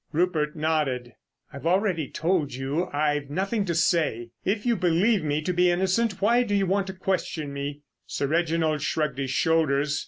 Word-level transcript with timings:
Rupert 0.11 0.55
nodded. 0.55 1.13
"I've 1.53 1.67
already 1.67 2.09
told 2.09 2.55
you 2.55 2.87
I've 2.91 3.29
nothing 3.29 3.65
to 3.65 3.75
say. 3.75 4.31
If 4.43 4.65
you 4.65 4.75
believe 4.75 5.23
me 5.23 5.43
to 5.43 5.53
be 5.53 5.69
innocent 5.69 6.19
why 6.23 6.41
do 6.41 6.55
you 6.55 6.65
want 6.65 6.87
to 6.87 6.93
question 6.93 7.53
me?" 7.53 7.81
Sir 8.07 8.25
Reginald 8.25 8.81
shrugged 8.81 9.19
his 9.19 9.29
shoulders. 9.29 9.99